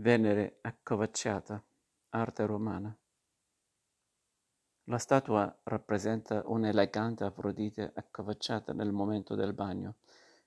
[0.00, 1.62] Venere accovacciata,
[2.08, 2.96] arte romana.
[4.84, 9.96] La statua rappresenta un'elegante Afrodite accovacciata nel momento del bagno,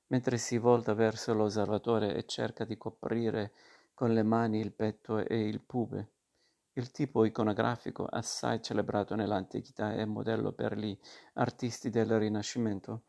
[0.08, 3.52] mentre si volta verso l'osservatore e cerca di coprire
[3.94, 6.10] con le mani il petto e il pube.
[6.74, 10.98] Il tipo iconografico assai celebrato nell'antichità e modello per gli
[11.34, 13.04] artisti del Rinascimento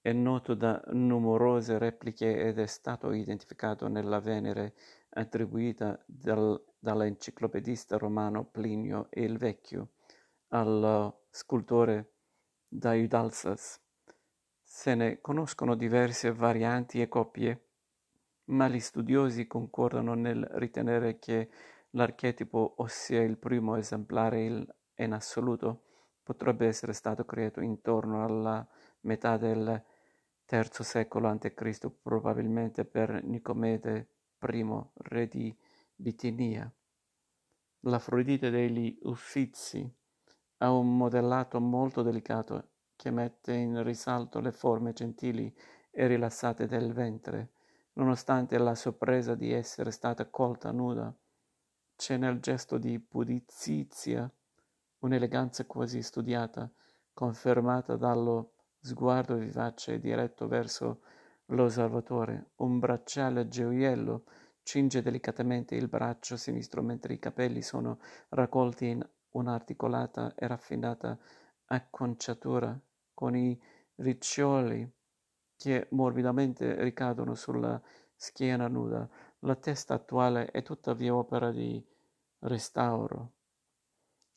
[0.00, 4.72] è noto da numerose repliche ed è stato identificato nella Venere
[5.14, 9.92] attribuita dal, dall'enciclopedista romano Plinio il Vecchio
[10.48, 12.12] al scultore
[12.68, 13.80] Daidalsas.
[14.62, 17.66] Se ne conoscono diverse varianti e coppie,
[18.46, 21.50] ma gli studiosi concordano nel ritenere che
[21.90, 24.66] l'archetipo, ossia il primo esemplare
[24.96, 25.84] in assoluto,
[26.22, 28.66] potrebbe essere stato creato intorno alla
[29.00, 29.82] metà del
[30.48, 34.08] III secolo a.C., probabilmente per Nicomede
[34.42, 35.56] I, re di
[35.94, 36.70] Bitinia.
[37.80, 39.88] L'Afrodite degli Uffizi
[40.58, 45.52] ha un modellato molto delicato che mette in risalto le forme gentili
[45.90, 47.52] e rilassate del ventre,
[47.94, 51.14] nonostante la sorpresa di essere stata colta nuda.
[51.96, 54.30] C'è nel gesto di pudizizia
[55.00, 56.70] un'eleganza quasi studiata,
[57.12, 61.02] confermata dallo sguardo vivace diretto verso
[61.46, 62.50] l'osservatore.
[62.56, 64.24] Un bracciale a gioiello
[64.62, 67.98] cinge delicatamente il braccio sinistro mentre i capelli sono
[68.30, 71.18] raccolti in un'articolata e raffinata
[71.66, 72.78] acconciatura
[73.14, 73.60] con i
[73.96, 74.90] riccioli
[75.56, 77.80] che morbidamente ricadono sulla
[78.14, 79.08] schiena nuda.
[79.40, 81.84] La testa attuale è tuttavia opera di
[82.40, 83.32] restauro.